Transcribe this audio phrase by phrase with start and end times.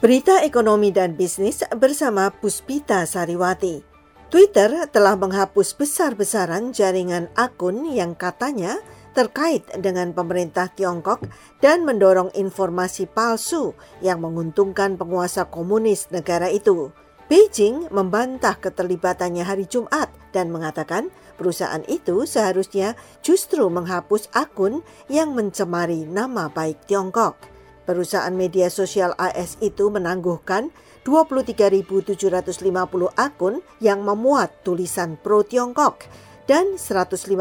[0.00, 3.84] Berita ekonomi dan bisnis bersama Puspita Sariwati.
[4.32, 8.80] Twitter telah menghapus besar-besaran jaringan akun yang katanya
[9.12, 11.20] terkait dengan pemerintah Tiongkok
[11.60, 16.88] dan mendorong informasi palsu yang menguntungkan penguasa komunis negara itu.
[17.28, 24.80] Beijing membantah keterlibatannya hari Jumat dan mengatakan perusahaan itu seharusnya justru menghapus akun
[25.12, 27.49] yang mencemari nama baik Tiongkok.
[27.90, 30.70] Perusahaan media sosial AS itu menangguhkan
[31.02, 32.14] 23.750
[33.18, 36.06] akun yang memuat tulisan pro-Tiongkok
[36.46, 37.34] dan 150.000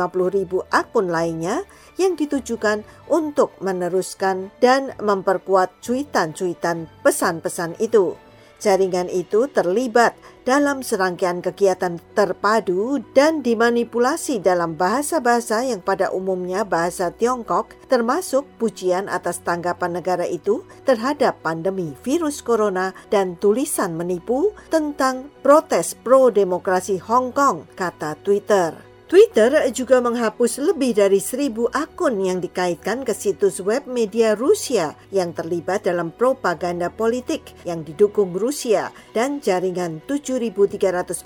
[0.73, 1.69] akun lainnya
[2.01, 2.81] yang ditujukan
[3.13, 8.17] untuk meneruskan dan memperkuat cuitan-cuitan pesan-pesan itu.
[8.59, 17.07] Jaringan itu terlibat dalam serangkaian kegiatan terpadu dan dimanipulasi dalam bahasa-bahasa yang pada umumnya bahasa
[17.15, 25.31] Tiongkok, termasuk pujian atas tanggapan negara itu terhadap pandemi virus corona dan tulisan menipu tentang
[25.39, 28.88] protes pro-demokrasi Hong Kong, kata Twitter.
[29.09, 35.33] Twitter juga menghapus lebih dari seribu akun yang dikaitkan ke situs web media Rusia yang
[35.33, 41.25] terlibat dalam propaganda politik yang didukung Rusia dan jaringan 7.340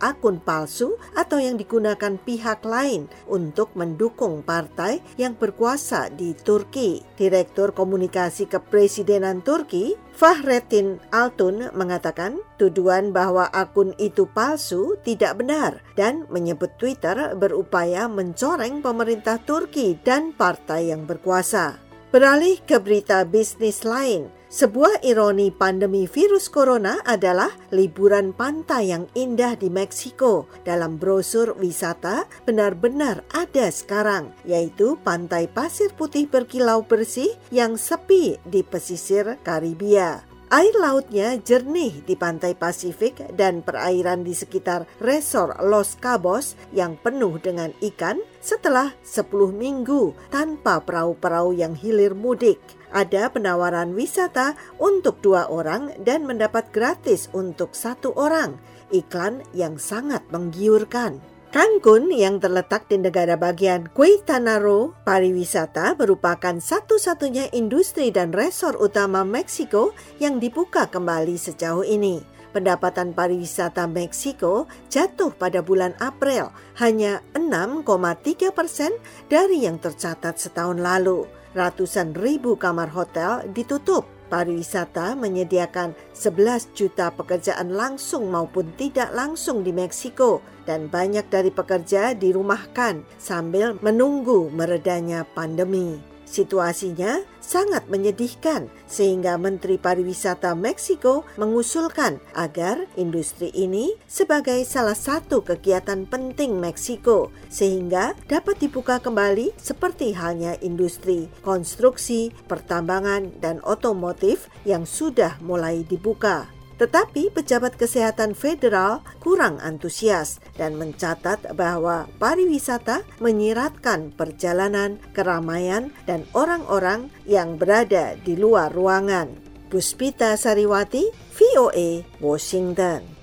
[0.00, 7.04] akun palsu atau yang digunakan pihak lain untuk mendukung partai yang berkuasa di Turki.
[7.12, 16.26] Direktur Komunikasi Kepresidenan Turki, Fahrettin Altun mengatakan tuduhan bahwa akun itu palsu tidak benar dan
[16.26, 21.87] menyebut Twitter berupaya mencoreng pemerintah Turki dan partai yang berkuasa.
[22.08, 29.60] Beralih ke berita bisnis lain, sebuah ironi pandemi virus corona adalah liburan pantai yang indah
[29.60, 30.48] di Meksiko.
[30.64, 38.64] Dalam brosur wisata benar-benar ada sekarang, yaitu pantai pasir putih berkilau bersih yang sepi di
[38.64, 40.27] pesisir Karibia.
[40.48, 47.36] Air lautnya jernih di pantai Pasifik dan perairan di sekitar resor Los Cabos yang penuh
[47.36, 52.56] dengan ikan setelah 10 minggu tanpa perahu-perahu yang hilir mudik.
[52.88, 58.56] Ada penawaran wisata untuk dua orang dan mendapat gratis untuk satu orang.
[58.88, 61.20] Iklan yang sangat menggiurkan.
[61.48, 69.24] Cancun yang terletak di negara bagian Quintana Roo, pariwisata merupakan satu-satunya industri dan resor utama
[69.24, 72.20] Meksiko yang dibuka kembali sejauh ini.
[72.52, 76.52] Pendapatan pariwisata Meksiko jatuh pada bulan April
[76.84, 78.92] hanya 6,3 persen
[79.32, 81.24] dari yang tercatat setahun lalu.
[81.56, 89.72] Ratusan ribu kamar hotel ditutup Pariwisata menyediakan 11 juta pekerjaan langsung maupun tidak langsung di
[89.72, 96.17] Meksiko dan banyak dari pekerja dirumahkan sambil menunggu meredanya pandemi.
[96.28, 106.04] Situasinya sangat menyedihkan sehingga Menteri Pariwisata Meksiko mengusulkan agar industri ini sebagai salah satu kegiatan
[106.04, 115.40] penting Meksiko sehingga dapat dibuka kembali seperti halnya industri konstruksi, pertambangan, dan otomotif yang sudah
[115.40, 116.57] mulai dibuka.
[116.78, 127.10] Tetapi pejabat kesehatan federal kurang antusias dan mencatat bahwa pariwisata menyiratkan perjalanan, keramaian, dan orang-orang
[127.26, 129.34] yang berada di luar ruangan.
[129.68, 133.17] Puspita Sariwati, VOA, Washington.